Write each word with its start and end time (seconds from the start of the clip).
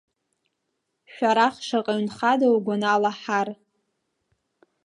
Шәарах, 1.13 1.55
шаҟаҩ 1.67 2.01
нхада 2.05 2.47
угәанала 2.55 3.11
ҳар? 3.19 3.47